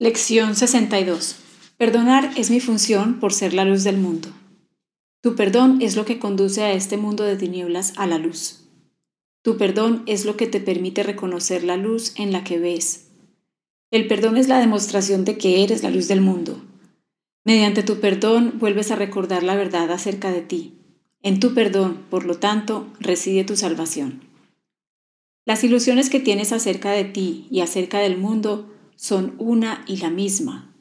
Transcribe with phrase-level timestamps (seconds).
[0.00, 1.34] Lección 62.
[1.76, 4.28] Perdonar es mi función por ser la luz del mundo.
[5.22, 8.60] Tu perdón es lo que conduce a este mundo de tinieblas a la luz.
[9.42, 13.08] Tu perdón es lo que te permite reconocer la luz en la que ves.
[13.90, 16.62] El perdón es la demostración de que eres la luz del mundo.
[17.44, 20.74] Mediante tu perdón vuelves a recordar la verdad acerca de ti.
[21.22, 24.22] En tu perdón, por lo tanto, reside tu salvación.
[25.44, 30.10] Las ilusiones que tienes acerca de ti y acerca del mundo son una y la
[30.10, 30.74] misma.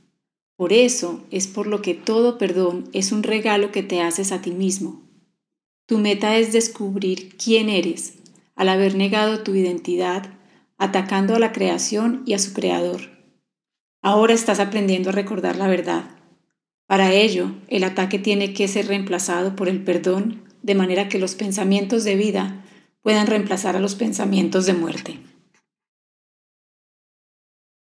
[0.56, 4.42] Por eso es por lo que todo perdón es un regalo que te haces a
[4.42, 5.04] ti mismo.
[5.86, 8.16] Tu meta es descubrir quién eres
[8.56, 10.34] al haber negado tu identidad,
[10.80, 13.02] atacando a la creación y a su creador.
[14.02, 16.10] Ahora estás aprendiendo a recordar la verdad.
[16.88, 21.36] Para ello, el ataque tiene que ser reemplazado por el perdón, de manera que los
[21.36, 22.66] pensamientos de vida
[23.04, 25.20] puedan reemplazar a los pensamientos de muerte.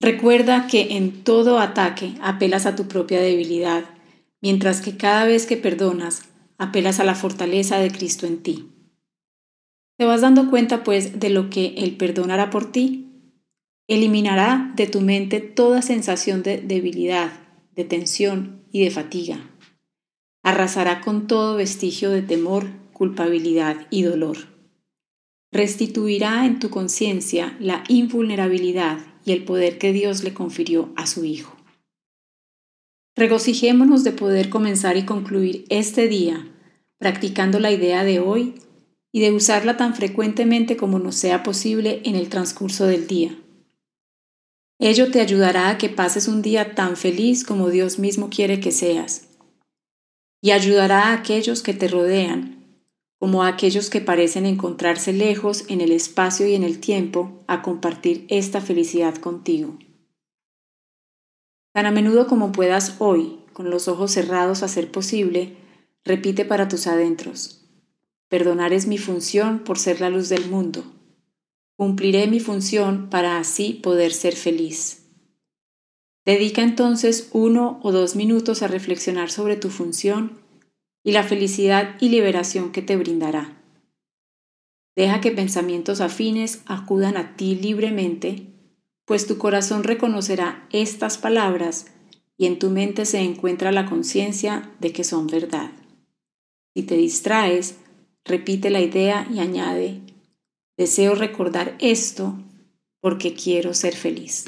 [0.04, 3.84] Recuerda que en todo ataque apelas a tu propia debilidad,
[4.42, 6.24] mientras que cada vez que perdonas,
[6.58, 8.68] apelas a la fortaleza de Cristo en ti.
[9.96, 13.32] ¿Te vas dando cuenta, pues, de lo que el perdón hará por ti?
[13.88, 17.32] Eliminará de tu mente toda sensación de debilidad,
[17.74, 19.38] de tensión y de fatiga.
[20.42, 24.53] Arrasará con todo vestigio de temor, culpabilidad y dolor.
[25.54, 31.24] Restituirá en tu conciencia la invulnerabilidad y el poder que Dios le confirió a su
[31.24, 31.56] Hijo.
[33.14, 36.44] Regocijémonos de poder comenzar y concluir este día
[36.98, 38.56] practicando la idea de hoy
[39.12, 43.38] y de usarla tan frecuentemente como nos sea posible en el transcurso del día.
[44.80, 48.72] Ello te ayudará a que pases un día tan feliz como Dios mismo quiere que
[48.72, 49.28] seas,
[50.42, 52.53] y ayudará a aquellos que te rodean
[53.24, 58.26] como aquellos que parecen encontrarse lejos en el espacio y en el tiempo a compartir
[58.28, 59.78] esta felicidad contigo.
[61.72, 65.56] Tan a menudo como puedas hoy, con los ojos cerrados a ser posible,
[66.04, 67.64] repite para tus adentros.
[68.28, 70.84] Perdonar es mi función por ser la luz del mundo.
[71.76, 75.06] Cumpliré mi función para así poder ser feliz.
[76.26, 80.43] Dedica entonces uno o dos minutos a reflexionar sobre tu función
[81.04, 83.56] y la felicidad y liberación que te brindará.
[84.96, 88.46] Deja que pensamientos afines acudan a ti libremente,
[89.04, 91.86] pues tu corazón reconocerá estas palabras
[92.36, 95.70] y en tu mente se encuentra la conciencia de que son verdad.
[96.74, 97.76] Si te distraes,
[98.24, 100.00] repite la idea y añade,
[100.76, 102.36] deseo recordar esto
[103.00, 104.46] porque quiero ser feliz.